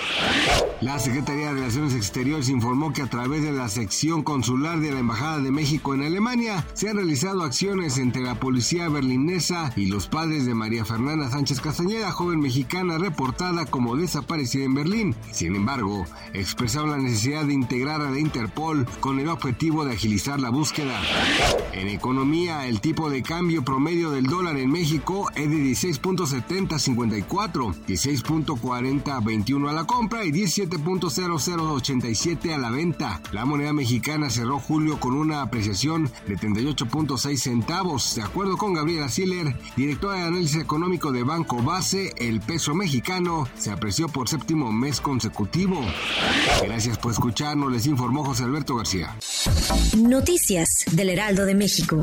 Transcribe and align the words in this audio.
La 0.82 1.00
Secretaría 1.00 1.48
de 1.48 1.54
Relaciones 1.54 1.94
Exteriores 1.94 2.50
informó 2.50 2.92
que 2.92 3.02
a 3.02 3.10
través 3.10 3.44
de 3.44 3.52
la 3.52 3.70
sección 3.70 4.24
consular 4.24 4.80
de 4.80 4.92
la 4.92 5.00
Embajada 5.00 5.33
de 5.40 5.52
México 5.52 5.94
en 5.94 6.04
Alemania, 6.04 6.66
se 6.74 6.90
han 6.90 6.98
realizado 6.98 7.44
acciones 7.44 7.98
entre 7.98 8.22
la 8.22 8.40
policía 8.40 8.90
berlinesa 8.90 9.72
y 9.76 9.88
los 9.88 10.08
padres 10.08 10.46
de 10.46 10.54
María 10.54 10.86
Fernanda 10.86 11.30
Sánchez 11.30 11.62
Castañeda, 11.62 12.12
joven 12.12 12.40
mexicana 12.40 12.98
reportada 12.98 13.66
como 13.66 13.96
desaparecida 13.96 14.66
en 14.66 14.76
Berlín. 14.76 15.16
Sin 15.32 15.56
embargo, 15.56 16.06
expresaron 16.34 16.92
la 16.92 16.98
necesidad 16.98 17.46
de 17.46 17.54
integrar 17.54 18.02
a 18.02 18.12
la 18.12 18.20
Interpol 18.20 18.86
con 19.00 19.20
el 19.20 19.30
objetivo 19.30 19.86
de 19.86 19.94
agilizar 19.94 20.40
la 20.40 20.50
búsqueda. 20.50 21.00
En 21.74 21.88
economía, 21.88 22.68
el 22.68 22.82
tipo 22.82 23.10
de 23.10 23.24
cambio 23.24 23.64
promedio 23.64 24.12
del 24.12 24.26
dólar 24.26 24.58
en 24.58 24.70
México 24.70 25.32
es 25.36 25.50
de 25.50 25.58
16.7054, 25.58 27.74
16.4021 27.88 29.70
a 29.70 29.74
la 29.74 29.86
compra 29.86 30.26
y 30.26 30.32
17.0087 30.32 32.54
a 32.54 32.58
la 32.58 32.70
venta. 32.70 33.22
La 33.32 33.46
moneda 33.46 33.72
mexicana 33.74 34.30
cerró 34.30 34.60
julio 34.60 35.00
con 35.00 35.14
una 35.24 35.42
apreciación 35.42 36.12
de 36.28 36.38
38.6 36.38 37.38
centavos. 37.38 38.16
De 38.16 38.22
acuerdo 38.22 38.58
con 38.58 38.74
Gabriela 38.74 39.10
Siller, 39.10 39.56
directora 39.76 40.18
de 40.18 40.24
análisis 40.24 40.62
económico 40.62 41.12
de 41.12 41.24
Banco 41.24 41.62
Base, 41.64 42.14
el 42.18 42.40
peso 42.42 42.76
mexicano 42.76 43.48
se 43.58 43.72
apreció 43.72 44.08
por 44.08 44.30
séptimo 44.30 44.72
mes 44.72 45.02
consecutivo. 45.02 45.82
Gracias 46.64 46.98
por 46.98 47.12
escucharnos, 47.12 47.72
les 47.72 47.88
informó 47.88 48.24
José 48.24 48.44
Alberto 48.44 48.76
García. 48.76 49.18
Noticias 49.98 50.86
del 50.92 51.10
Heraldo 51.10 51.46
de 51.46 51.56
México. 51.56 52.02